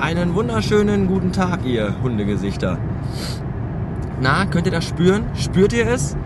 Einen 0.00 0.34
wunderschönen 0.34 1.08
guten 1.08 1.30
Tag, 1.30 1.66
ihr 1.66 1.94
Hundegesichter. 2.02 2.78
Na, 4.18 4.46
könnt 4.46 4.64
ihr 4.64 4.72
das 4.72 4.86
spüren? 4.86 5.24
Spürt 5.34 5.74
ihr 5.74 5.86
es? 5.86 6.16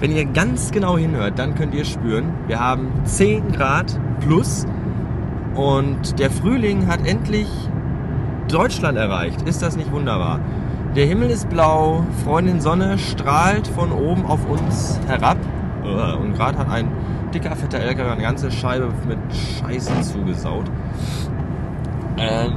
Wenn 0.00 0.16
ihr 0.16 0.24
ganz 0.24 0.70
genau 0.70 0.96
hinhört, 0.96 1.38
dann 1.38 1.54
könnt 1.54 1.74
ihr 1.74 1.84
spüren, 1.84 2.32
wir 2.46 2.58
haben 2.58 2.88
10 3.04 3.52
Grad 3.52 4.00
plus 4.20 4.64
und 5.54 6.18
der 6.18 6.30
Frühling 6.30 6.86
hat 6.86 7.06
endlich 7.06 7.48
Deutschland 8.48 8.96
erreicht. 8.96 9.42
Ist 9.42 9.60
das 9.60 9.76
nicht 9.76 9.92
wunderbar? 9.92 10.40
Der 10.96 11.04
Himmel 11.04 11.28
ist 11.28 11.50
blau, 11.50 12.06
Freundin 12.24 12.62
Sonne 12.62 12.96
strahlt 12.96 13.66
von 13.66 13.92
oben 13.92 14.24
auf 14.24 14.48
uns 14.48 14.98
herab 15.06 15.36
und 15.82 16.32
gerade 16.32 16.56
hat 16.56 16.70
ein 16.70 16.88
dicker, 17.34 17.54
fetter 17.54 17.78
LKW 17.78 18.08
eine 18.08 18.22
ganze 18.22 18.50
Scheibe 18.50 18.88
mit 19.06 19.18
Scheißen 19.60 20.02
zugesaut. 20.02 20.64
Ähm, 22.16 22.54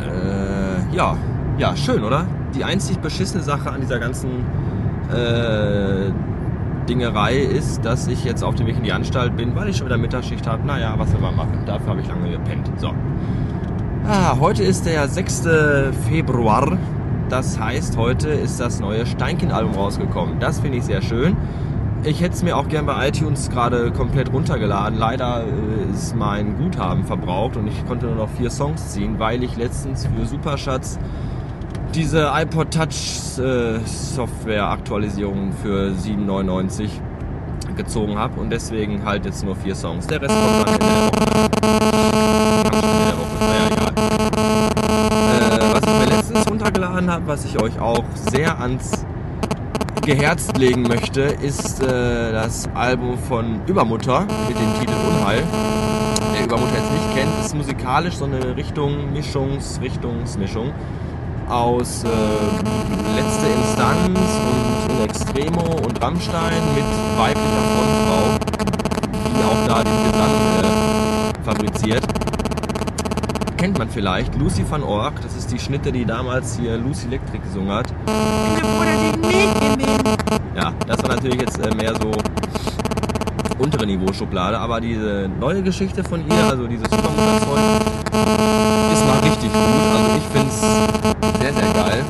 äh, 0.00 0.94
ja, 0.96 1.16
ja, 1.58 1.76
schön, 1.76 2.04
oder? 2.04 2.26
Die 2.54 2.64
einzig 2.64 2.98
beschissene 2.98 3.42
Sache 3.42 3.70
an 3.70 3.80
dieser 3.80 3.98
ganzen 3.98 4.44
äh, 5.12 6.10
Dingerei 6.88 7.36
ist, 7.36 7.84
dass 7.84 8.06
ich 8.06 8.24
jetzt 8.24 8.44
auf 8.44 8.54
dem 8.54 8.66
Weg 8.66 8.76
in 8.76 8.84
die 8.84 8.92
Anstalt 8.92 9.36
bin, 9.36 9.54
weil 9.56 9.68
ich 9.68 9.76
schon 9.76 9.86
wieder 9.86 9.98
Mittagsschicht 9.98 10.46
habe. 10.46 10.66
Naja, 10.66 10.94
was 10.96 11.10
soll 11.10 11.20
man 11.20 11.34
machen? 11.34 11.58
Dafür 11.66 11.90
habe 11.90 12.00
ich 12.00 12.08
lange 12.08 12.30
gepennt. 12.30 12.70
So. 12.78 12.92
Ah, 14.06 14.36
heute 14.38 14.62
ist 14.62 14.86
der 14.86 15.08
6. 15.08 15.48
Februar. 16.08 16.78
Das 17.28 17.58
heißt, 17.58 17.96
heute 17.96 18.28
ist 18.28 18.60
das 18.60 18.78
neue 18.78 19.04
Steinkind-Album 19.04 19.74
rausgekommen. 19.74 20.38
Das 20.38 20.60
finde 20.60 20.78
ich 20.78 20.84
sehr 20.84 21.02
schön. 21.02 21.36
Ich 22.06 22.20
hätte 22.20 22.34
es 22.34 22.44
mir 22.44 22.56
auch 22.56 22.68
gern 22.68 22.86
bei 22.86 23.08
iTunes 23.08 23.50
gerade 23.50 23.90
komplett 23.90 24.32
runtergeladen. 24.32 24.96
Leider 24.96 25.42
äh, 25.42 25.92
ist 25.92 26.14
mein 26.14 26.56
Guthaben 26.56 27.02
verbraucht 27.02 27.56
und 27.56 27.66
ich 27.66 27.84
konnte 27.84 28.06
nur 28.06 28.14
noch 28.14 28.28
vier 28.28 28.48
Songs 28.48 28.92
ziehen, 28.92 29.18
weil 29.18 29.42
ich 29.42 29.56
letztens 29.56 30.06
für 30.06 30.24
Superschatz 30.24 31.00
diese 31.96 32.30
iPod 32.32 32.72
Touch 32.72 33.40
äh, 33.44 33.80
Software 33.84 34.68
Aktualisierung 34.68 35.50
für 35.60 35.90
7,99 35.90 36.90
gezogen 37.76 38.16
habe 38.16 38.40
und 38.40 38.50
deswegen 38.50 39.04
halt 39.04 39.24
jetzt 39.24 39.44
nur 39.44 39.56
vier 39.56 39.74
Songs. 39.74 40.06
Der 40.06 40.22
Rest 40.22 40.32
kommt 40.32 40.68
dann 40.68 40.74
in 40.74 40.80
der 40.80 40.90
Woche. 41.08 41.46
Äh, 45.32 45.74
was 45.74 45.82
ich 45.82 45.98
mir 45.98 46.16
letztens 46.16 46.48
runtergeladen 46.48 47.10
habe, 47.10 47.26
was 47.26 47.44
ich 47.44 47.60
euch 47.60 47.80
auch 47.80 48.04
sehr 48.30 48.60
ans 48.60 49.05
geherzt 50.06 50.56
legen 50.56 50.82
möchte, 50.82 51.22
ist 51.22 51.82
äh, 51.82 52.30
das 52.30 52.68
Album 52.74 53.18
von 53.18 53.60
Übermutter 53.66 54.20
mit 54.48 54.56
dem 54.56 54.78
Titel 54.78 54.94
Unheil. 55.08 55.42
Wer 56.32 56.44
Übermutter 56.44 56.76
jetzt 56.76 56.92
nicht 56.92 57.14
kennt, 57.16 57.44
ist 57.44 57.54
musikalisch 57.56 58.14
so 58.14 58.24
eine 58.24 58.56
Richtung, 58.56 59.12
Mischungs, 59.12 59.80
Richtungsmischung 59.82 60.72
aus 61.48 62.04
äh, 62.04 62.08
Letzte 63.16 63.46
Instanz 63.48 64.18
und 64.86 64.96
In 64.96 65.04
Extremo 65.04 65.76
und 65.84 66.00
Rammstein 66.00 66.62
mit 66.76 66.84
weiblicher 67.18 67.64
Frontfrau, 67.74 68.38
die 69.26 69.44
auch 69.44 69.66
da 69.66 69.82
den 69.82 70.04
Gesang 70.04 70.34
äh, 70.62 71.44
fabriziert. 71.44 72.35
Kennt 73.56 73.78
man 73.78 73.88
vielleicht, 73.88 74.34
Lucy 74.36 74.64
van 74.68 74.82
Ork, 74.82 75.22
das 75.22 75.34
ist 75.34 75.50
die 75.50 75.58
Schnitte, 75.58 75.90
die 75.90 76.04
damals 76.04 76.58
hier 76.58 76.76
Lucy 76.76 77.06
Electric 77.06 77.42
gesungen 77.42 77.70
hat. 77.70 77.86
Ja, 80.54 80.72
das 80.86 81.02
war 81.02 81.08
natürlich 81.08 81.40
jetzt 81.40 81.58
äh, 81.58 81.74
mehr 81.74 81.94
so 81.94 82.12
untere 83.58 83.86
Niveau-Schublade, 83.86 84.58
aber 84.58 84.80
diese 84.82 85.30
neue 85.40 85.62
Geschichte 85.62 86.04
von 86.04 86.20
ihr, 86.28 86.44
also 86.44 86.66
dieses 86.66 86.84
Supermutter-Zeug, 86.90 87.58
ist 88.92 89.06
mal 89.06 89.18
richtig 89.22 89.50
gut. 89.50 89.62
Also 89.94 90.10
ich 90.16 90.24
finde 90.32 90.48
es 90.48 90.60
sehr, 91.40 91.52
sehr 91.54 91.72
geil. 91.72 92.04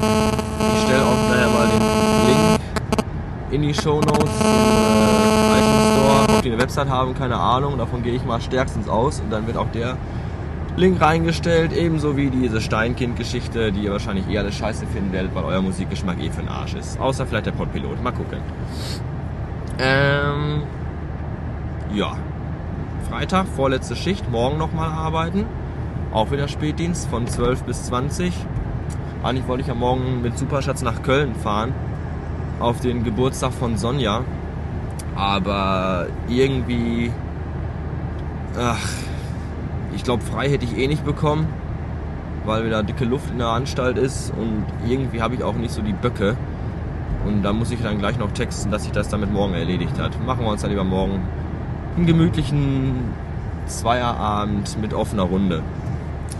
Ich 0.75 0.82
stelle 0.82 1.03
auch 1.04 1.28
nachher 1.31 1.48
mal 1.48 1.69
den 1.69 1.81
Link 2.26 2.60
in 3.53 3.62
die 3.62 3.75
Show 3.75 4.00
Notes 4.00 4.41
äh, 4.41 5.59
iTunes 5.59 5.92
Store, 5.94 6.37
ob 6.37 6.42
die 6.42 6.50
eine 6.50 6.60
Website 6.60 6.88
haben, 6.88 7.15
keine 7.15 7.37
Ahnung. 7.37 7.78
Davon 7.78 8.03
gehe 8.03 8.15
ich 8.15 8.25
mal 8.25 8.41
stärkstens 8.41 8.88
aus 8.88 9.21
und 9.21 9.31
dann 9.31 9.47
wird 9.47 9.56
auch 9.56 9.71
der 9.72 9.97
Link 10.76 11.00
reingestellt, 11.00 11.72
ebenso 11.72 12.19
wie 12.19 12.28
diese 12.28 12.60
Steinkind-Geschichte, 12.60 13.72
die 13.72 13.84
ihr 13.84 13.92
wahrscheinlich 13.92 14.28
eh 14.28 14.38
alles 14.38 14.56
scheiße 14.56 14.87
finden 14.87 15.10
werdet, 15.10 15.34
weil 15.34 15.44
euer 15.44 15.62
Musikgeschmack 15.62 16.22
eh 16.22 16.31
für 16.31 16.42
den 16.42 16.50
Arsch 16.50 16.75
ist. 16.75 17.00
Außer 17.00 17.26
vielleicht 17.26 17.47
der 17.47 17.53
Podpilot. 17.53 18.03
Mal 18.03 18.12
gucken. 18.12 18.41
Ähm, 19.78 20.65
ja. 21.94 22.16
Freitag, 23.09 23.47
vorletzte 23.47 23.97
Schicht, 23.97 24.31
morgen 24.31 24.59
nochmal 24.59 24.91
arbeiten. 24.91 25.47
Auch 26.12 26.31
wieder 26.31 26.47
Spätdienst 26.47 27.09
von 27.09 27.26
12 27.26 27.62
bis 27.62 27.84
20. 27.84 28.34
Eigentlich 29.22 29.48
wollte 29.48 29.62
ich 29.62 29.69
ja 29.69 29.75
morgen 29.75 30.20
mit 30.20 30.36
Superschatz 30.36 30.82
nach 30.82 31.03
Köln 31.03 31.34
fahren. 31.34 31.72
Auf 32.60 32.81
den 32.81 33.03
Geburtstag 33.03 33.53
von 33.53 33.78
Sonja. 33.78 34.25
Aber 35.15 36.09
irgendwie. 36.28 37.10
Ach, 38.59 38.78
ich 39.97 40.05
glaube, 40.05 40.23
frei 40.23 40.49
hätte 40.51 40.65
ich 40.65 40.77
eh 40.79 40.87
nicht 40.87 41.05
bekommen, 41.05 41.47
weil 42.45 42.65
wieder 42.65 42.83
dicke 42.83 43.05
Luft 43.05 43.31
in 43.31 43.39
der 43.39 43.49
Anstalt 43.49 43.97
ist 43.97 44.31
und 44.31 44.65
irgendwie 44.87 45.23
habe 45.23 45.34
ich 45.34 45.43
auch 45.43 45.55
nicht 45.55 45.73
so 45.73 45.83
die 45.83 45.95
Böcke. 45.95 46.37
Und 47.27 47.43
da 47.43 47.53
muss 47.53 47.73
ich 47.73 47.83
dann 47.83 47.99
gleich 47.99 48.19
noch 48.19 48.31
texten, 48.31 48.71
dass 48.71 48.84
sich 48.84 48.93
das 48.93 49.09
damit 49.09 49.33
morgen 49.33 49.55
erledigt 49.55 49.99
hat. 49.99 50.12
Machen 50.25 50.45
wir 50.45 50.53
uns 50.53 50.62
dann 50.62 50.71
lieber 50.71 50.84
morgen 50.84 51.23
einen 51.97 52.07
gemütlichen 52.07 52.95
Zweierabend 53.67 54.81
mit 54.81 54.95
offener 54.95 55.25
Runde, 55.25 55.62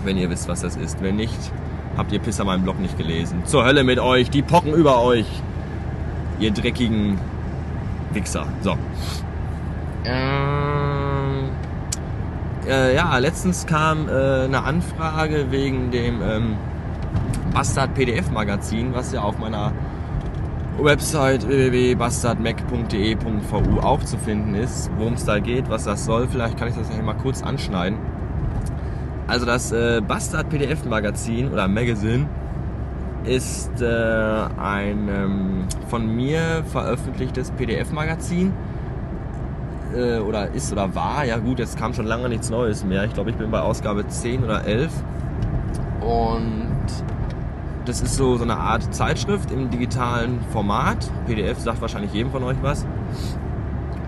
wenn 0.05 0.17
ihr 0.17 0.31
wisst, 0.31 0.49
was 0.49 0.61
das 0.61 0.77
ist. 0.77 1.03
Wenn 1.03 1.17
nicht, 1.17 1.51
habt 1.97 2.13
ihr 2.13 2.21
Pisser 2.21 2.45
meinen 2.45 2.63
Blog 2.63 2.79
nicht 2.79 2.97
gelesen. 2.99 3.45
Zur 3.47 3.65
Hölle 3.65 3.83
mit 3.83 3.99
euch, 3.99 4.31
die 4.31 4.43
pochen 4.43 4.75
über 4.75 5.03
euch, 5.03 5.27
ihr 6.39 6.53
dreckigen 6.53 7.19
Wichser. 8.13 8.47
So. 8.61 8.77
Ähm, 10.05 10.56
äh, 12.69 12.95
ja, 12.95 13.17
letztens 13.19 13.67
kam 13.67 14.09
äh, 14.09 14.45
eine 14.45 14.63
Anfrage 14.65 15.51
wegen 15.51 15.91
dem 15.91 16.23
ähm, 16.23 16.57
Bastard 17.53 17.95
PDF 17.95 18.31
Magazin, 18.31 18.95
was 18.95 19.13
ja 19.13 19.23
auf 19.23 19.39
meiner 19.39 19.73
Website 20.79 21.49
www.bastardmac.de.vu 21.49 23.81
auch 23.81 24.05
zu 24.05 24.19
finden 24.19 24.55
ist, 24.55 24.91
worum 24.99 25.15
es 25.15 25.25
da 25.25 25.39
geht, 25.39 25.71
was 25.71 25.85
das 25.85 26.05
soll. 26.05 26.29
Vielleicht 26.29 26.59
kann 26.59 26.69
ich 26.69 26.75
das 26.75 26.95
ja 26.95 27.03
mal 27.03 27.15
kurz 27.15 27.43
anschneiden. 27.43 27.99
Also 29.27 29.47
das 29.47 29.73
äh, 29.73 30.03
Bastard 30.07 30.51
PDF 30.51 30.85
Magazin 30.85 31.51
oder 31.51 31.67
Magazine 31.67 32.29
ist 33.25 33.81
äh, 33.81 33.87
ein 33.87 35.09
ähm, 35.09 35.65
von 35.89 36.15
mir 36.15 36.63
veröffentlichtes 36.71 37.53
PDF 37.53 37.91
Magazin 37.91 38.53
äh, 39.97 40.19
oder 40.19 40.51
ist 40.53 40.73
oder 40.73 40.95
war. 40.95 41.25
Ja 41.25 41.39
gut, 41.39 41.59
jetzt 41.59 41.79
kam 41.79 41.95
schon 41.95 42.07
lange 42.07 42.29
nichts 42.29 42.51
Neues 42.51 42.85
mehr. 42.85 43.05
Ich 43.05 43.15
glaube, 43.15 43.31
ich 43.31 43.37
bin 43.37 43.51
bei 43.51 43.61
Ausgabe 43.61 44.07
10 44.07 44.45
oder 44.45 44.65
11 44.65 44.93
und 46.01 46.67
das 47.85 48.01
ist 48.01 48.17
so, 48.17 48.37
so 48.37 48.43
eine 48.43 48.57
Art 48.57 48.95
Zeitschrift 48.95 49.51
im 49.51 49.71
digitalen 49.71 50.41
Format. 50.53 51.11
PDF 51.27 51.59
sagt 51.59 51.81
wahrscheinlich 51.81 52.13
jedem 52.13 52.33
von 52.33 52.43
euch 52.43 52.57
was. 52.63 52.85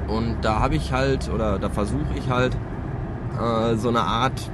Und 0.08 0.36
da 0.42 0.60
habe 0.60 0.74
ich 0.74 0.92
halt, 0.92 1.30
oder 1.32 1.58
da 1.58 1.68
versuche 1.68 2.14
ich 2.16 2.28
halt, 2.28 2.56
äh, 3.40 3.76
so 3.76 3.88
eine 3.88 4.00
Art 4.00 4.50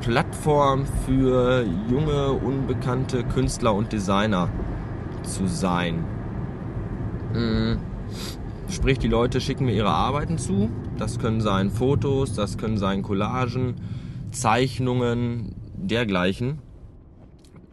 Plattform 0.00 0.84
für 1.06 1.64
junge, 1.88 2.32
unbekannte 2.32 3.24
Künstler 3.24 3.74
und 3.74 3.92
Designer 3.92 4.48
zu 5.22 5.46
sein. 5.46 6.04
Mhm. 7.32 7.78
Sprich, 8.68 8.98
die 8.98 9.08
Leute 9.08 9.40
schicken 9.40 9.66
mir 9.66 9.74
ihre 9.74 9.90
Arbeiten 9.90 10.38
zu. 10.38 10.68
Das 10.98 11.18
können 11.18 11.40
sein 11.40 11.70
Fotos, 11.70 12.34
das 12.34 12.58
können 12.58 12.78
sein 12.78 13.02
Collagen, 13.02 13.76
Zeichnungen, 14.32 15.54
dergleichen. 15.74 16.58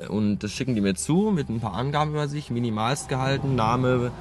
Und 0.10 0.40
das 0.44 0.52
schicken 0.52 0.76
die 0.76 0.82
mir 0.82 0.96
zu 0.96 1.32
mit 1.34 1.50
ein 1.50 1.60
paar 1.60 1.74
Angaben 1.74 2.12
über 2.12 2.28
sich, 2.28 2.52
minimalst 2.52 3.10
gehalten, 3.10 3.56
Name, 3.56 4.12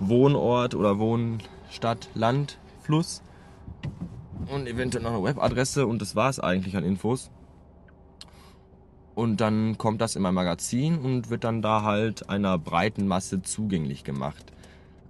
Wohnort 0.00 0.74
oder 0.74 0.98
Wohnstadt, 0.98 2.08
Land, 2.14 2.58
Fluss 2.82 3.22
und 4.52 4.66
eventuell 4.66 5.04
noch 5.04 5.12
eine 5.12 5.22
Webadresse 5.22 5.86
und 5.86 6.00
das 6.00 6.16
war 6.16 6.30
es 6.30 6.40
eigentlich 6.40 6.76
an 6.76 6.84
Infos. 6.84 7.30
Und 9.14 9.40
dann 9.40 9.78
kommt 9.78 10.00
das 10.00 10.14
in 10.14 10.22
mein 10.22 10.34
Magazin 10.34 10.98
und 10.98 11.28
wird 11.28 11.42
dann 11.44 11.60
da 11.60 11.82
halt 11.82 12.30
einer 12.30 12.56
breiten 12.56 13.08
Masse 13.08 13.42
zugänglich 13.42 14.04
gemacht. 14.04 14.52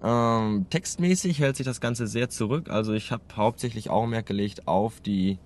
Ähm, 0.03 0.67
textmäßig 0.71 1.41
hält 1.41 1.57
sich 1.57 1.67
das 1.67 1.81
Ganze 1.81 2.07
sehr 2.07 2.29
zurück. 2.29 2.71
Also 2.71 2.93
ich 2.93 3.11
habe 3.11 3.23
hauptsächlich 3.35 3.91
Augenmerk 3.91 4.27
gelegt 4.27 4.69
auf 4.69 5.01
die 5.01 5.39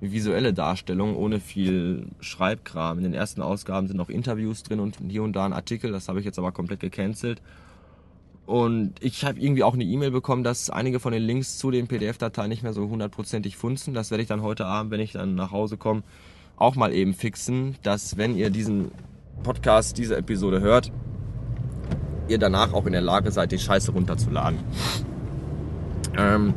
visuelle 0.00 0.52
Darstellung 0.52 1.16
ohne 1.16 1.38
viel 1.38 2.06
Schreibkram. 2.20 2.98
In 2.98 3.04
den 3.04 3.14
ersten 3.14 3.40
Ausgaben 3.40 3.86
sind 3.86 3.96
noch 3.96 4.08
Interviews 4.08 4.64
drin 4.64 4.80
und 4.80 4.98
hier 5.08 5.22
und 5.22 5.34
da 5.34 5.44
ein 5.44 5.52
Artikel. 5.52 5.92
Das 5.92 6.08
habe 6.08 6.18
ich 6.18 6.24
jetzt 6.24 6.38
aber 6.38 6.50
komplett 6.50 6.80
gecancelt. 6.80 7.40
Und 8.44 8.94
ich 9.00 9.24
habe 9.24 9.38
irgendwie 9.38 9.62
auch 9.62 9.74
eine 9.74 9.84
E-Mail 9.84 10.10
bekommen, 10.10 10.42
dass 10.42 10.68
einige 10.68 10.98
von 10.98 11.12
den 11.12 11.22
Links 11.22 11.58
zu 11.58 11.70
den 11.70 11.86
PDF-Dateien 11.86 12.48
nicht 12.48 12.64
mehr 12.64 12.72
so 12.72 12.88
hundertprozentig 12.88 13.56
funzen. 13.56 13.94
Das 13.94 14.10
werde 14.10 14.22
ich 14.22 14.28
dann 14.28 14.42
heute 14.42 14.66
Abend, 14.66 14.90
wenn 14.90 15.00
ich 15.00 15.12
dann 15.12 15.36
nach 15.36 15.52
Hause 15.52 15.76
komme, 15.76 16.02
auch 16.56 16.74
mal 16.74 16.92
eben 16.92 17.14
fixen, 17.14 17.76
dass 17.84 18.16
wenn 18.16 18.36
ihr 18.36 18.50
diesen 18.50 18.90
Podcast, 19.44 19.96
diese 19.98 20.16
Episode 20.16 20.60
hört, 20.60 20.90
ihr 22.32 22.38
danach 22.38 22.72
auch 22.72 22.86
in 22.86 22.92
der 22.92 23.00
Lage 23.00 23.30
seid, 23.30 23.52
die 23.52 23.58
Scheiße 23.58 23.92
runterzuladen. 23.92 24.58
Ähm, 26.16 26.54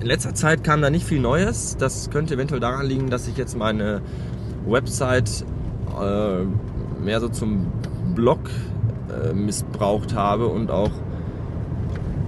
in 0.00 0.06
letzter 0.06 0.34
Zeit 0.34 0.64
kam 0.64 0.82
da 0.82 0.90
nicht 0.90 1.04
viel 1.04 1.20
Neues. 1.20 1.76
Das 1.76 2.10
könnte 2.10 2.34
eventuell 2.34 2.60
daran 2.60 2.86
liegen, 2.86 3.10
dass 3.10 3.28
ich 3.28 3.36
jetzt 3.36 3.56
meine 3.56 4.00
Website 4.66 5.44
äh, 6.00 6.42
mehr 7.02 7.20
so 7.20 7.28
zum 7.28 7.72
Blog 8.14 8.40
äh, 9.10 9.32
missbraucht 9.32 10.14
habe 10.14 10.46
und 10.46 10.70
auch 10.70 10.90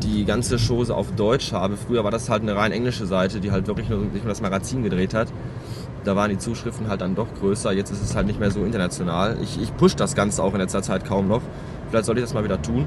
die 0.02 0.24
ganze 0.24 0.56
Chose 0.58 0.94
auf 0.94 1.12
Deutsch 1.12 1.52
habe. 1.52 1.76
Früher 1.76 2.04
war 2.04 2.10
das 2.10 2.30
halt 2.30 2.42
eine 2.42 2.56
rein 2.56 2.72
englische 2.72 3.06
Seite, 3.06 3.40
die 3.40 3.50
halt 3.50 3.66
wirklich 3.66 3.88
nur, 3.88 3.98
nicht 4.00 4.24
nur 4.24 4.28
das 4.28 4.40
Magazin 4.40 4.82
gedreht 4.82 5.14
hat. 5.14 5.28
Da 6.04 6.16
waren 6.16 6.30
die 6.30 6.38
Zuschriften 6.38 6.88
halt 6.88 7.00
dann 7.00 7.14
doch 7.14 7.26
größer. 7.40 7.72
Jetzt 7.72 7.90
ist 7.90 8.02
es 8.02 8.14
halt 8.14 8.26
nicht 8.26 8.40
mehr 8.40 8.50
so 8.50 8.64
international. 8.64 9.36
Ich, 9.42 9.60
ich 9.60 9.76
push 9.76 9.96
das 9.96 10.14
Ganze 10.14 10.42
auch 10.42 10.54
in 10.54 10.60
letzter 10.60 10.82
Zeit 10.82 11.04
kaum 11.04 11.28
noch. 11.28 11.42
Vielleicht 11.90 12.06
sollte 12.06 12.20
ich 12.20 12.26
das 12.26 12.34
mal 12.34 12.44
wieder 12.44 12.60
tun. 12.60 12.86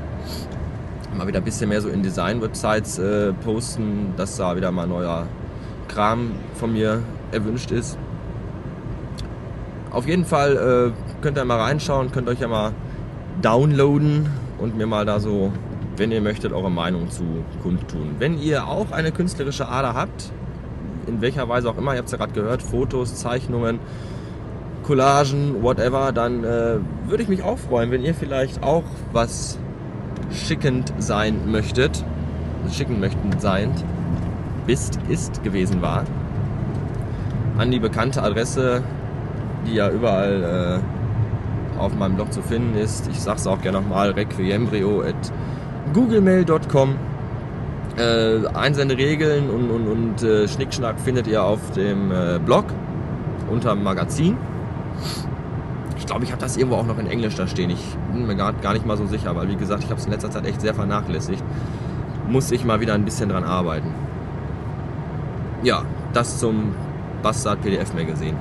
Mal 1.17 1.27
wieder 1.27 1.39
ein 1.39 1.43
bisschen 1.43 1.69
mehr 1.69 1.81
so 1.81 1.89
in 1.89 2.03
Design-Websites 2.03 2.99
äh, 2.99 3.33
posten, 3.33 4.13
dass 4.15 4.37
da 4.37 4.55
wieder 4.55 4.71
mal 4.71 4.87
neuer 4.87 5.27
Kram 5.87 6.31
von 6.55 6.71
mir 6.71 7.01
erwünscht 7.31 7.71
ist. 7.71 7.97
Auf 9.91 10.07
jeden 10.07 10.23
Fall 10.23 10.93
äh, 10.95 11.21
könnt 11.21 11.37
ihr 11.37 11.43
mal 11.43 11.59
reinschauen, 11.59 12.11
könnt 12.11 12.29
euch 12.29 12.39
ja 12.39 12.47
mal 12.47 12.71
downloaden 13.41 14.29
und 14.57 14.77
mir 14.77 14.87
mal 14.87 15.05
da 15.05 15.19
so, 15.19 15.51
wenn 15.97 16.11
ihr 16.11 16.21
möchtet, 16.21 16.53
eure 16.53 16.71
Meinung 16.71 17.09
zu 17.09 17.23
kundtun. 17.61 18.15
Wenn 18.19 18.39
ihr 18.39 18.67
auch 18.67 18.91
eine 18.91 19.11
künstlerische 19.11 19.67
Ader 19.67 19.93
habt, 19.93 20.31
in 21.07 21.19
welcher 21.19 21.49
Weise 21.49 21.69
auch 21.69 21.77
immer, 21.77 21.91
ihr 21.91 21.97
habt 21.97 22.07
es 22.07 22.13
ja 22.13 22.17
gerade 22.17 22.33
gehört, 22.33 22.61
Fotos, 22.61 23.15
Zeichnungen, 23.15 23.79
Collagen, 24.83 25.61
whatever, 25.61 26.11
dann 26.11 26.43
äh, 26.43 26.77
würde 27.07 27.23
ich 27.23 27.29
mich 27.29 27.43
auch 27.43 27.57
freuen, 27.57 27.91
wenn 27.91 28.03
ihr 28.03 28.13
vielleicht 28.13 28.63
auch 28.63 28.83
was 29.11 29.57
schickend 30.31 30.93
sein 30.97 31.51
möchtet, 31.51 32.03
schicken 32.71 32.99
möchten 32.99 33.39
sein, 33.39 33.71
bist, 34.65 34.99
ist, 35.09 35.43
gewesen 35.43 35.81
war, 35.81 36.05
an 37.57 37.71
die 37.71 37.79
bekannte 37.79 38.23
Adresse, 38.23 38.83
die 39.67 39.75
ja 39.75 39.89
überall 39.89 40.81
äh, 41.77 41.79
auf 41.79 41.95
meinem 41.95 42.15
Blog 42.15 42.31
zu 42.33 42.41
finden 42.41 42.77
ist. 42.77 43.07
Ich 43.07 43.19
sag's 43.19 43.47
auch 43.47 43.61
gerne 43.61 43.81
nochmal, 43.81 44.11
requiembrio 44.11 45.01
at 45.01 45.31
googlemail.com. 45.93 46.95
Äh, 47.97 48.47
Einsenderegeln 48.53 49.49
und, 49.49 49.69
und, 49.69 49.87
und 49.87 50.23
äh, 50.23 50.47
Schnickschnack 50.47 50.97
findet 50.99 51.27
ihr 51.27 51.43
auf 51.43 51.71
dem 51.71 52.11
äh, 52.11 52.39
Blog 52.39 52.65
unter 53.49 53.75
Magazin. 53.75 54.37
Ich 55.97 56.05
glaube, 56.05 56.23
ich 56.23 56.31
habe 56.31 56.41
das 56.41 56.57
irgendwo 56.57 56.77
auch 56.77 56.85
noch 56.85 56.97
in 56.97 57.07
Englisch 57.07 57.35
da 57.35 57.47
stehen. 57.47 57.69
Ich 57.69 57.97
bin 58.11 58.27
mir 58.27 58.35
gar, 58.35 58.53
gar 58.53 58.73
nicht 58.73 58.85
mal 58.85 58.97
so 58.97 59.05
sicher, 59.05 59.35
weil 59.35 59.47
wie 59.49 59.55
gesagt, 59.55 59.83
ich 59.83 59.89
habe 59.89 59.99
es 59.99 60.05
in 60.05 60.11
letzter 60.11 60.31
Zeit 60.31 60.45
echt 60.45 60.61
sehr 60.61 60.73
vernachlässigt. 60.73 61.43
Muss 62.27 62.51
ich 62.51 62.65
mal 62.65 62.79
wieder 62.79 62.93
ein 62.93 63.05
bisschen 63.05 63.29
dran 63.29 63.43
arbeiten. 63.43 63.93
Ja, 65.63 65.83
das 66.13 66.39
zum 66.39 66.73
Bastard 67.21 67.61
PDF 67.61 67.93
Magazine. 67.93 68.35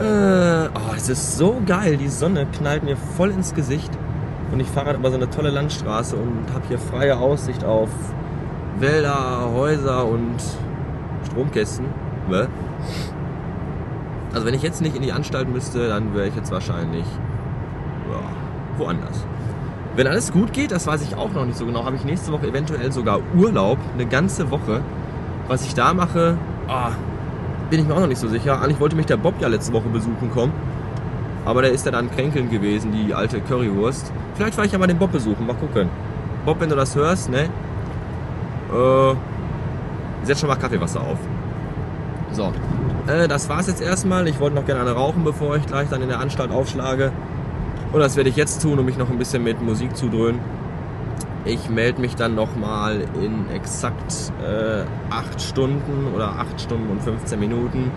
Äh, 0.00 0.68
oh, 0.74 0.94
es 0.96 1.08
ist 1.08 1.36
so 1.36 1.60
geil. 1.64 1.96
Die 1.96 2.08
Sonne 2.08 2.46
knallt 2.46 2.82
mir 2.82 2.96
voll 2.96 3.30
ins 3.30 3.54
Gesicht. 3.54 3.90
Und 4.52 4.58
ich 4.58 4.66
fahre 4.66 4.94
über 4.94 5.10
so 5.10 5.16
eine 5.16 5.30
tolle 5.30 5.50
Landstraße 5.50 6.16
und 6.16 6.52
habe 6.52 6.64
hier 6.68 6.78
freie 6.78 7.16
Aussicht 7.16 7.64
auf 7.64 7.90
Wälder, 8.78 9.50
Häuser 9.54 10.06
und 10.06 10.38
Stromkästen. 11.30 11.86
Ne? 12.28 12.48
Also 14.32 14.46
wenn 14.46 14.54
ich 14.54 14.62
jetzt 14.62 14.80
nicht 14.80 14.94
in 14.96 15.02
die 15.02 15.12
Anstalt 15.12 15.48
müsste, 15.48 15.88
dann 15.88 16.14
wäre 16.14 16.28
ich 16.28 16.36
jetzt 16.36 16.52
wahrscheinlich 16.52 17.04
ja, 18.10 18.20
woanders. 18.78 19.24
Wenn 19.96 20.06
alles 20.06 20.32
gut 20.32 20.52
geht, 20.52 20.70
das 20.70 20.86
weiß 20.86 21.02
ich 21.02 21.16
auch 21.16 21.32
noch 21.32 21.44
nicht 21.44 21.58
so 21.58 21.66
genau, 21.66 21.84
habe 21.84 21.96
ich 21.96 22.04
nächste 22.04 22.30
Woche 22.32 22.46
eventuell 22.46 22.92
sogar 22.92 23.20
Urlaub, 23.36 23.78
eine 23.94 24.06
ganze 24.06 24.50
Woche. 24.50 24.82
Was 25.48 25.64
ich 25.64 25.74
da 25.74 25.92
mache, 25.94 26.38
ah, 26.68 26.92
bin 27.70 27.80
ich 27.80 27.88
mir 27.88 27.94
auch 27.94 28.00
noch 28.00 28.06
nicht 28.06 28.20
so 28.20 28.28
sicher. 28.28 28.60
Eigentlich 28.62 28.78
wollte 28.78 28.94
mich 28.94 29.06
der 29.06 29.16
Bob 29.16 29.34
ja 29.40 29.48
letzte 29.48 29.72
Woche 29.72 29.88
besuchen 29.88 30.30
kommen. 30.32 30.52
Aber 31.44 31.62
der 31.62 31.72
ist 31.72 31.86
ja 31.86 31.92
dann 31.92 32.10
kränkeln 32.10 32.50
gewesen, 32.50 32.92
die 32.92 33.14
alte 33.14 33.40
Currywurst. 33.40 34.12
Vielleicht 34.34 34.54
fahre 34.54 34.66
ich 34.66 34.72
ja 34.72 34.78
mal 34.78 34.86
den 34.86 34.98
Bob 34.98 35.10
besuchen, 35.10 35.46
mal 35.46 35.56
gucken. 35.56 35.88
Bob, 36.44 36.60
wenn 36.60 36.68
du 36.68 36.76
das 36.76 36.94
hörst, 36.94 37.30
ne? 37.30 37.48
Äh, 38.72 39.14
setz 40.22 40.40
schon 40.40 40.48
mal 40.48 40.56
Kaffeewasser 40.56 41.00
auf. 41.00 41.18
So, 42.32 42.52
äh, 43.06 43.28
das 43.28 43.48
war's 43.48 43.66
jetzt 43.66 43.82
erstmal. 43.82 44.28
Ich 44.28 44.40
wollte 44.40 44.56
noch 44.56 44.66
gerne 44.66 44.82
eine 44.82 44.92
rauchen, 44.92 45.24
bevor 45.24 45.56
ich 45.56 45.66
gleich 45.66 45.88
dann 45.88 46.02
in 46.02 46.08
der 46.08 46.20
Anstalt 46.20 46.50
aufschlage. 46.50 47.12
Und 47.92 48.00
das 48.00 48.16
werde 48.16 48.30
ich 48.30 48.36
jetzt 48.36 48.62
tun, 48.62 48.78
um 48.78 48.84
mich 48.84 48.96
noch 48.96 49.10
ein 49.10 49.18
bisschen 49.18 49.42
mit 49.42 49.60
Musik 49.60 49.96
zu 49.96 50.08
dröhnen. 50.08 50.40
Ich 51.44 51.70
melde 51.70 52.00
mich 52.00 52.16
dann 52.16 52.34
nochmal 52.34 53.00
in 53.20 53.50
exakt 53.50 54.32
äh, 54.42 54.84
8 55.10 55.40
Stunden 55.40 56.12
oder 56.14 56.38
8 56.38 56.60
Stunden 56.60 56.90
und 56.90 57.02
15 57.02 57.40
Minuten, 57.40 57.90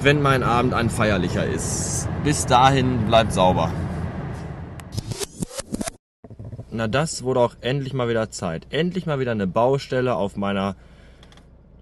wenn 0.00 0.22
mein 0.22 0.42
Abend 0.42 0.72
ein 0.72 0.88
feierlicher 0.88 1.44
ist. 1.44 2.08
Bis 2.22 2.46
dahin 2.46 3.06
bleibt 3.06 3.32
sauber. 3.32 3.70
Na, 6.70 6.88
das 6.88 7.22
wurde 7.24 7.40
auch 7.40 7.54
endlich 7.60 7.92
mal 7.92 8.08
wieder 8.08 8.30
Zeit. 8.30 8.66
Endlich 8.70 9.06
mal 9.06 9.18
wieder 9.18 9.32
eine 9.32 9.46
Baustelle 9.46 10.14
auf 10.14 10.36
meiner 10.36 10.76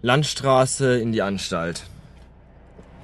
Landstraße 0.03 0.99
in 0.99 1.13
die 1.13 1.23
Anstalt. 1.23 1.85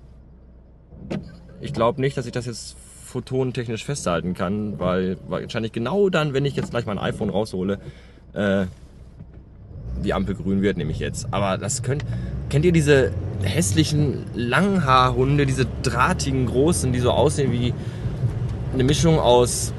Ich 1.61 1.73
glaube 1.73 2.00
nicht, 2.00 2.16
dass 2.16 2.26
ich 2.26 2.33
das 2.33 2.47
jetzt 2.47 2.76
photonentechnisch 3.04 3.85
festhalten 3.85 4.35
kann, 4.35 4.78
weil 4.78 5.19
wahrscheinlich 5.28 5.73
genau 5.73 6.09
dann, 6.09 6.33
wenn 6.33 6.45
ich 6.45 6.54
jetzt 6.57 6.71
gleich 6.71 6.87
mein 6.87 6.99
iPhone 6.99 7.30
raushole, 7.30 7.78
äh, 8.33 8.66
die 10.04 10.14
Ampel 10.14 10.35
grün 10.35 10.62
wird, 10.62 10.76
nehme 10.76 10.92
ich 10.92 10.99
jetzt. 10.99 11.33
Aber 11.33 11.59
das 11.59 11.83
könnt, 11.83 12.04
kennt 12.49 12.64
ihr 12.64 12.73
diese 12.73 13.12
hässlichen 13.42 14.25
Langhaarhunde, 14.35 15.47
diese 15.47 15.66
drahtigen 15.83 16.47
großen, 16.47 16.92
die 16.92 17.00
so 17.00 17.11
aussehen 17.11 17.52
wie 17.52 17.75
eine 18.73 18.85
Mischung 18.85 19.19
aus 19.19 19.73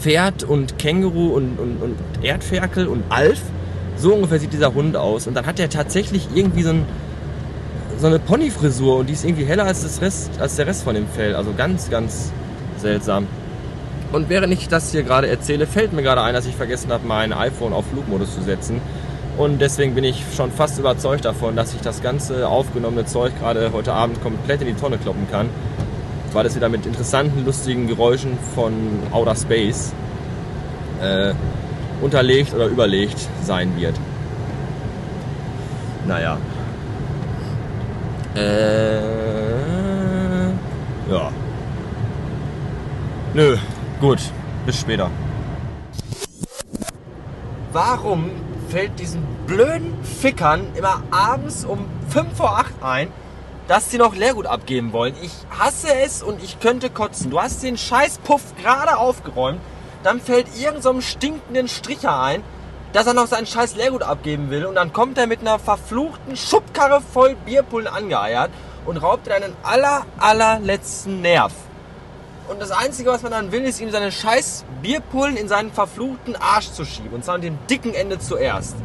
Pferd 0.00 0.44
und 0.44 0.78
Känguru 0.78 1.34
und, 1.34 1.58
und, 1.58 1.82
und 1.82 1.96
Erdferkel 2.22 2.86
und 2.86 3.02
Alf? 3.10 3.42
So 3.98 4.14
ungefähr 4.14 4.38
sieht 4.38 4.52
dieser 4.52 4.74
Hund 4.74 4.96
aus. 4.96 5.26
Und 5.26 5.34
dann 5.34 5.46
hat 5.46 5.58
er 5.58 5.68
tatsächlich 5.68 6.28
irgendwie 6.34 6.62
so, 6.62 6.70
ein, 6.70 6.86
so 7.98 8.06
eine 8.06 8.18
Ponyfrisur 8.18 8.98
und 8.98 9.08
die 9.08 9.12
ist 9.12 9.24
irgendwie 9.24 9.44
heller 9.44 9.64
als, 9.64 9.82
das 9.82 10.00
Rest, 10.00 10.30
als 10.40 10.56
der 10.56 10.66
Rest 10.66 10.84
von 10.84 10.94
dem 10.94 11.08
Fell. 11.08 11.34
Also 11.34 11.52
ganz, 11.56 11.90
ganz 11.90 12.32
seltsam. 12.76 13.26
Und 14.12 14.30
während 14.30 14.52
ich 14.52 14.68
das 14.68 14.92
hier 14.92 15.02
gerade 15.02 15.28
erzähle, 15.28 15.66
fällt 15.66 15.92
mir 15.92 16.02
gerade 16.02 16.22
ein, 16.22 16.32
dass 16.32 16.46
ich 16.46 16.54
vergessen 16.54 16.92
habe, 16.92 17.06
mein 17.06 17.32
iPhone 17.32 17.72
auf 17.72 17.84
Flugmodus 17.86 18.34
zu 18.34 18.42
setzen. 18.42 18.80
Und 19.36 19.60
deswegen 19.60 19.94
bin 19.94 20.04
ich 20.04 20.22
schon 20.34 20.50
fast 20.50 20.78
überzeugt 20.78 21.24
davon, 21.24 21.54
dass 21.54 21.74
ich 21.74 21.80
das 21.80 22.02
ganze 22.02 22.48
aufgenommene 22.48 23.04
Zeug 23.04 23.32
gerade 23.38 23.72
heute 23.72 23.92
Abend 23.92 24.20
komplett 24.22 24.62
in 24.62 24.68
die 24.68 24.74
Tonne 24.74 24.98
kloppen 24.98 25.30
kann. 25.30 25.48
Weil 26.32 26.46
es 26.46 26.56
wieder 26.56 26.68
mit 26.68 26.86
interessanten, 26.86 27.44
lustigen 27.44 27.86
Geräuschen 27.86 28.38
von 28.54 28.72
Outer 29.12 29.36
Space 29.36 29.92
äh, 31.02 31.34
unterlegt 32.00 32.54
oder 32.54 32.66
überlegt 32.66 33.18
sein 33.42 33.76
wird. 33.76 33.94
Naja. 36.06 36.38
Äh, 38.34 38.98
ja. 41.10 41.32
Nö, 43.34 43.56
gut. 44.00 44.18
Bis 44.64 44.80
später. 44.80 45.10
Warum 47.72 48.30
fällt 48.68 48.98
diesen 48.98 49.22
blöden 49.46 49.92
Fickern 50.02 50.66
immer 50.74 51.02
abends 51.10 51.64
um 51.64 51.86
5 52.08 52.36
vor 52.36 52.58
8 52.58 52.82
ein, 52.82 53.08
dass 53.66 53.88
die 53.88 53.98
noch 53.98 54.14
Leergut 54.14 54.46
abgeben 54.46 54.92
wollen? 54.92 55.14
Ich 55.22 55.32
hasse 55.58 55.88
es 56.04 56.22
und 56.22 56.42
ich 56.42 56.60
könnte 56.60 56.90
kotzen. 56.90 57.30
Du 57.30 57.40
hast 57.40 57.62
den 57.62 57.76
Scheißpuff 57.76 58.42
gerade 58.62 58.98
aufgeräumt 58.98 59.60
dann 60.02 60.20
fällt 60.20 60.46
irgendeinem 60.56 61.00
so 61.00 61.00
stinkenden 61.00 61.68
Stricher 61.68 62.20
ein, 62.20 62.42
dass 62.92 63.06
er 63.06 63.14
noch 63.14 63.26
sein 63.26 63.46
scheiß 63.46 63.76
Leergut 63.76 64.02
abgeben 64.02 64.50
will 64.50 64.64
und 64.64 64.74
dann 64.74 64.92
kommt 64.92 65.18
er 65.18 65.26
mit 65.26 65.40
einer 65.40 65.58
verfluchten 65.58 66.36
Schubkarre 66.36 67.00
voll 67.00 67.36
Bierpullen 67.44 67.86
angeeiert 67.86 68.50
und 68.86 68.96
raubt 68.96 69.26
dir 69.26 69.30
deinen 69.30 69.54
aller, 69.62 70.06
allerletzten 70.18 71.20
Nerv. 71.20 71.52
Und 72.48 72.62
das 72.62 72.70
Einzige, 72.70 73.10
was 73.10 73.22
man 73.22 73.32
dann 73.32 73.52
will, 73.52 73.62
ist 73.64 73.78
ihm 73.78 73.90
seine 73.90 74.10
scheiß 74.10 74.64
Bierpullen 74.80 75.36
in 75.36 75.48
seinen 75.48 75.70
verfluchten 75.70 76.34
Arsch 76.34 76.70
zu 76.70 76.86
schieben. 76.86 77.12
Und 77.12 77.24
zwar 77.24 77.34
an 77.34 77.42
dem 77.42 77.58
dicken 77.68 77.92
Ende 77.92 78.18
zuerst. 78.18 78.76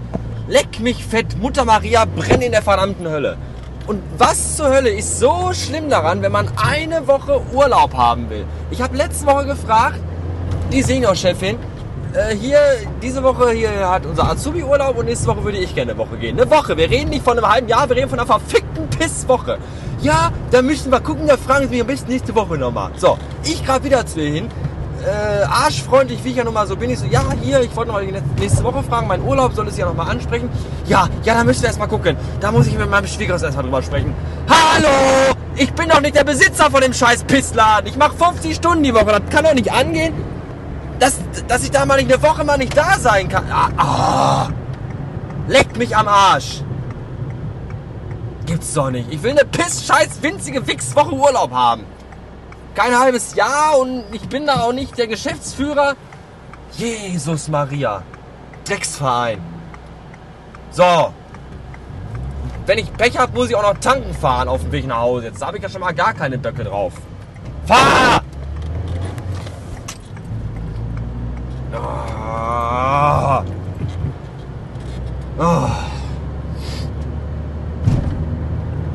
Leck 0.50 0.82
mich 0.82 1.06
fett, 1.06 1.38
Mutter 1.38 1.64
Maria, 1.64 2.04
brenn 2.04 2.42
in 2.42 2.52
der 2.52 2.62
verdammten 2.62 3.08
Hölle. 3.08 3.38
Und 3.88 4.04
was 4.18 4.58
zur 4.58 4.68
Hölle 4.68 4.90
ist 4.90 5.20
so 5.20 5.54
schlimm 5.54 5.90
daran, 5.90 6.22
wenn 6.22 6.32
man 6.34 6.50
eine 6.58 7.08
Woche 7.08 7.42
Urlaub 7.54 7.94
haben 7.94 8.30
will? 8.30 8.46
Ich 8.70 8.82
habe 8.82 8.98
letzte 8.98 9.26
Woche 9.26 9.46
gefragt, 9.46 10.00
die 10.74 10.82
Seniorchefin, 10.82 11.58
äh, 12.14 12.36
hier, 12.36 12.58
diese 13.02 13.22
Woche 13.22 13.52
hier 13.52 13.88
hat 13.88 14.06
unser 14.08 14.30
Azubi 14.30 14.64
Urlaub 14.64 14.98
und 14.98 15.06
nächste 15.06 15.28
Woche 15.28 15.44
würde 15.44 15.60
ich 15.60 15.74
gerne 15.76 15.92
eine 15.92 16.00
Woche 16.00 16.18
gehen. 16.18 16.40
Eine 16.40 16.50
Woche. 16.50 16.76
Wir 16.76 16.90
reden 16.90 17.12
nicht 17.12 17.24
von 17.24 17.38
einem 17.38 17.48
halben 17.48 17.68
Jahr, 17.68 17.88
wir 17.88 17.96
reden 17.96 18.10
von 18.10 18.20
einer 18.20 18.28
verfickten 18.28 18.90
Pisswoche. 18.90 19.60
Ja, 20.02 20.32
da 20.50 20.62
müssen 20.64 20.92
wir 20.92 21.00
gucken, 21.00 21.28
da 21.28 21.38
fragen 21.38 21.66
Sie 21.66 21.70
mich 21.70 21.82
am 21.82 21.88
besten 21.88 22.12
nächste 22.12 22.34
Woche 22.34 22.58
nochmal. 22.58 22.92
So, 22.98 23.18
ich 23.44 23.64
gerade 23.64 23.86
wieder 23.86 24.06
zu 24.06 24.20
ihr 24.20 24.34
hin. 24.34 24.48
Äh, 25.06 25.44
arschfreundlich, 25.44 26.24
wie 26.24 26.30
ich 26.30 26.38
ja 26.38 26.44
nun 26.44 26.54
mal 26.54 26.66
so 26.66 26.76
bin, 26.76 26.90
ich 26.90 27.00
so, 27.00 27.06
ja, 27.06 27.24
hier, 27.42 27.62
ich 27.62 27.76
wollte 27.76 27.92
noch 27.92 28.00
die 28.00 28.14
nächste 28.40 28.64
Woche 28.64 28.82
fragen, 28.84 29.08
mein 29.08 29.22
Urlaub 29.22 29.54
soll 29.54 29.68
es 29.68 29.78
ja 29.78 29.86
nochmal 29.86 30.10
ansprechen. 30.10 30.50
Ja, 30.88 31.08
ja, 31.24 31.36
da 31.36 31.44
müssen 31.44 31.62
wir 31.62 31.68
erstmal 31.68 31.90
gucken. 31.90 32.16
Da 32.40 32.52
muss 32.52 32.68
ich 32.68 32.78
mit 32.78 32.90
meinem 32.90 33.08
Schwiegersohn 33.08 33.48
erstmal 33.48 33.66
drüber 33.66 33.84
sprechen. 33.84 34.16
Hallo! 34.50 35.36
Ich 35.56 35.72
bin 35.74 35.90
doch 35.90 36.02
nicht 36.02 36.16
der 36.16 36.24
Besitzer 36.24 36.72
von 36.72 36.82
dem 36.82 36.94
scheiß 36.94 37.26
Pissladen. 37.26 37.88
Ich 37.88 37.96
mache 37.96 38.16
50 38.18 38.56
Stunden 38.56 38.84
die 38.84 38.94
Woche. 38.94 39.06
Das 39.06 39.22
kann 39.30 39.44
doch 39.44 39.54
nicht 39.54 39.72
angehen 39.72 40.14
dass, 41.00 41.20
dass 41.48 41.64
ich 41.64 41.72
da 41.72 41.86
mal 41.86 41.98
nicht 41.98 42.14
eine 42.14 42.22
Woche 42.22 42.44
mal 42.44 42.58
nicht 42.58 42.76
da 42.76 42.98
sein 43.00 43.30
kann. 43.30 43.46
Ah, 43.52 44.48
oh, 44.48 44.54
leckt 45.48 45.78
mich 45.78 45.96
am 45.96 46.08
Arsch. 46.08 46.64
Gibt's 48.46 48.74
doch 48.74 48.90
nicht. 48.90 49.12
Ich 49.12 49.24
will 49.24 49.32
eine 49.32 49.46
piss-scheiß 49.46 50.22
winzige 50.22 50.66
Wichswoche 50.68 51.14
Urlaub 51.14 51.52
haben. 51.52 51.86
Kein 52.76 52.98
halbes 52.98 53.36
Jahr 53.36 53.78
und 53.80 54.04
ich 54.12 54.28
bin 54.28 54.48
da 54.48 54.62
auch 54.62 54.74
nicht 54.74 54.98
der 54.98 55.08
Geschäftsführer. 55.08 55.96
Jesus 56.74 57.48
Maria. 57.48 58.02
Drecksverein. 58.66 59.40
So. 60.72 61.14
Wenn 62.66 62.80
ich 62.80 62.92
Pech 62.94 63.18
habe, 63.18 63.34
muss 63.34 63.50
ich 63.50 63.56
auch 63.56 63.62
noch 63.62 63.78
tanken 63.80 64.14
fahren 64.14 64.48
auf 64.48 64.62
dem 64.62 64.72
Weg 64.72 64.88
nach 64.88 65.00
Hause. 65.00 65.28
Jetzt 65.28 65.46
habe 65.46 65.58
ich 65.58 65.64
ja 65.64 65.70
schon 65.70 65.82
mal 65.82 65.94
gar 65.94 66.14
keine 66.14 66.38
Böcke 66.38 66.64
drauf. 66.64 66.94
Fahr! 67.66 68.22
Oh. 71.76 73.44
Oh. 75.40 75.70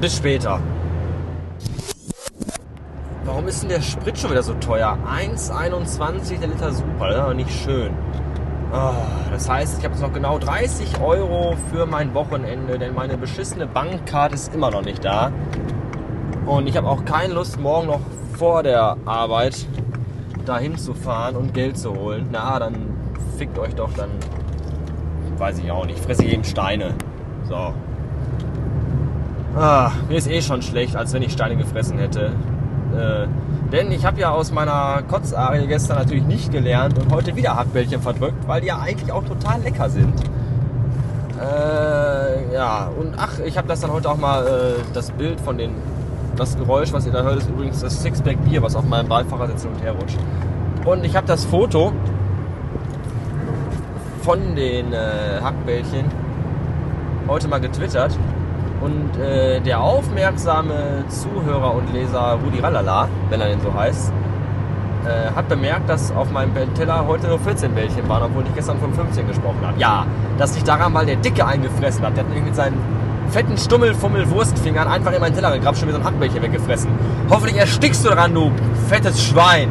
Bis 0.08 0.16
später. 0.16 0.58
Warum 3.26 3.46
ist 3.46 3.62
denn 3.62 3.68
der 3.68 3.82
Sprit 3.82 4.16
schon 4.16 4.30
wieder 4.30 4.42
so 4.42 4.54
teuer? 4.54 4.96
1,21 5.06 6.38
der 6.38 6.48
Liter 6.48 6.72
Super, 6.72 7.08
das 7.08 7.16
ist 7.16 7.20
aber 7.20 7.34
nicht 7.34 7.50
schön. 7.50 7.92
Oh, 8.72 8.92
das 9.30 9.50
heißt, 9.50 9.78
ich 9.78 9.84
habe 9.84 9.92
jetzt 9.92 10.00
noch 10.00 10.14
genau 10.14 10.38
30 10.38 10.98
Euro 11.02 11.56
für 11.70 11.84
mein 11.84 12.14
Wochenende, 12.14 12.78
denn 12.78 12.94
meine 12.94 13.18
beschissene 13.18 13.66
Bankkarte 13.66 14.34
ist 14.34 14.54
immer 14.54 14.70
noch 14.70 14.82
nicht 14.82 15.04
da. 15.04 15.30
Und 16.46 16.68
ich 16.68 16.78
habe 16.78 16.88
auch 16.88 17.04
keine 17.04 17.34
Lust, 17.34 17.60
morgen 17.60 17.88
noch 17.88 18.00
vor 18.32 18.62
der 18.62 18.96
Arbeit 19.04 19.66
dahin 20.46 20.78
zu 20.78 20.94
fahren 20.94 21.36
und 21.36 21.52
Geld 21.52 21.76
zu 21.76 21.94
holen, 21.94 22.28
na, 22.32 22.58
dann 22.58 22.96
fickt 23.36 23.58
euch 23.58 23.74
doch, 23.74 23.92
dann 23.92 24.08
weiß 25.36 25.58
ich 25.58 25.70
auch 25.70 25.84
nicht, 25.84 25.98
fresse 25.98 26.24
ich 26.24 26.32
eben 26.32 26.44
Steine. 26.44 26.94
So. 27.46 27.74
Ah, 29.60 29.90
mir 30.08 30.18
ist 30.18 30.30
eh 30.30 30.40
schon 30.40 30.62
schlecht, 30.62 30.94
als 30.94 31.12
wenn 31.12 31.22
ich 31.22 31.32
Steine 31.32 31.56
gefressen 31.56 31.98
hätte. 31.98 32.26
Äh, 32.96 33.26
denn 33.72 33.90
ich 33.90 34.06
habe 34.06 34.20
ja 34.20 34.30
aus 34.30 34.52
meiner 34.52 35.02
Kotzarie 35.02 35.66
gestern 35.66 35.98
natürlich 35.98 36.22
nicht 36.22 36.52
gelernt 36.52 36.96
und 36.96 37.12
heute 37.12 37.34
wieder 37.34 37.56
Hackbällchen 37.56 38.00
verdrückt, 38.00 38.46
weil 38.46 38.60
die 38.60 38.68
ja 38.68 38.78
eigentlich 38.78 39.10
auch 39.10 39.24
total 39.24 39.60
lecker 39.62 39.90
sind. 39.90 40.14
Äh, 41.40 42.54
ja, 42.54 42.88
und 43.00 43.14
ach, 43.16 43.40
ich 43.40 43.58
habe 43.58 43.66
das 43.66 43.80
dann 43.80 43.92
heute 43.92 44.08
auch 44.08 44.16
mal, 44.16 44.46
äh, 44.46 44.50
das 44.94 45.10
Bild 45.10 45.40
von 45.40 45.58
den 45.58 45.72
das 46.36 46.56
Geräusch, 46.56 46.92
was 46.92 47.04
ihr 47.04 47.12
da 47.12 47.22
hört, 47.22 47.38
ist 47.38 47.48
übrigens 47.48 47.80
das 47.80 48.00
Sixpack 48.00 48.36
Bier, 48.44 48.62
was 48.62 48.76
auf 48.76 48.84
meinem 48.84 49.08
Beifahrersitz 49.08 49.62
hin 49.62 49.72
und 49.72 49.82
her 49.82 49.92
rutscht. 49.92 50.18
Und 50.84 51.04
ich 51.04 51.16
habe 51.16 51.26
das 51.26 51.44
Foto 51.44 51.92
von 54.22 54.54
den 54.54 54.92
äh, 54.92 55.40
Hackbällchen 55.42 56.04
heute 57.26 57.48
mal 57.48 57.60
getwittert. 57.60 58.16
Und 58.80 59.20
äh, 59.20 59.60
der 59.60 59.80
aufmerksame 59.80 61.04
Zuhörer 61.08 61.74
und 61.74 61.92
Leser 61.92 62.38
Rudi 62.44 62.60
Rallala, 62.60 63.08
wenn 63.28 63.40
er 63.40 63.48
denn 63.48 63.60
so 63.60 63.74
heißt, 63.74 64.12
äh, 65.04 65.34
hat 65.34 65.48
bemerkt, 65.48 65.88
dass 65.88 66.12
auf 66.12 66.30
meinem 66.30 66.52
Teller 66.74 67.04
heute 67.06 67.28
nur 67.28 67.38
14 67.38 67.74
Bällchen 67.74 68.08
waren, 68.08 68.24
obwohl 68.24 68.44
ich 68.44 68.54
gestern 68.54 68.78
von 68.78 68.92
15 68.92 69.26
gesprochen 69.26 69.58
habe. 69.62 69.78
Ja, 69.78 70.06
das 70.38 70.54
liegt 70.54 70.68
daran, 70.68 70.94
weil 70.94 71.06
der 71.06 71.16
Dicke 71.16 71.44
eingefressen 71.44 72.04
hat. 72.04 72.16
Der 72.16 72.24
hat 72.24 72.44
mit 72.44 72.54
seinen 72.54 72.78
fetten 73.30 73.56
Stummel-Fummel-Wurstfingern 73.56 74.88
einfach 74.88 75.12
in 75.12 75.20
meinen 75.20 75.34
Teller 75.34 75.52
gegrapscht 75.52 75.82
und 75.82 75.88
mir 75.88 75.94
so 75.94 76.00
ein 76.00 76.06
Hackbällchen 76.06 76.42
weggefressen. 76.42 76.90
Hoffentlich 77.30 77.56
erstickst 77.56 78.04
du 78.04 78.10
dran, 78.10 78.34
du 78.34 78.50
fettes 78.88 79.22
Schwein. 79.22 79.68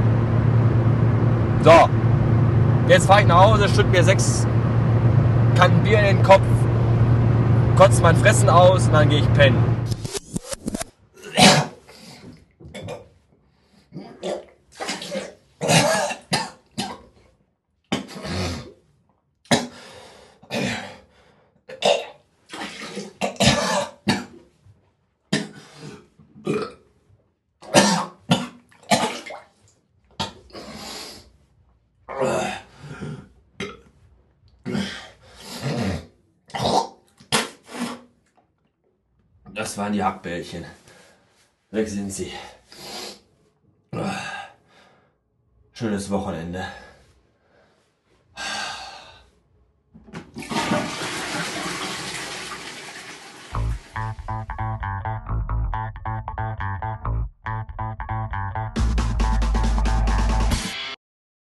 So. 1.64 1.90
Jetzt 2.88 3.08
fahre 3.08 3.22
ich 3.22 3.28
nach 3.28 3.44
Hause, 3.44 3.68
schütte 3.68 3.90
mir 3.90 4.04
sechs 4.04 4.48
Kannen 5.58 5.82
Bier 5.84 6.00
in 6.00 6.18
den 6.18 6.24
Kopf, 6.24 6.42
kotze 7.78 8.02
mein 8.02 8.16
Fressen 8.16 8.50
aus 8.50 8.88
und 8.88 8.94
dann 8.94 9.08
gehe 9.08 9.20
ich 9.20 9.34
pennen. 9.34 9.64
Das 39.58 39.76
waren 39.76 39.92
die 39.92 40.04
Hackbällchen. 40.04 40.66
Weg 41.72 41.90
sind 41.90 42.12
sie. 42.12 42.32
Schönes 45.74 46.12
Wochenende. 46.12 46.64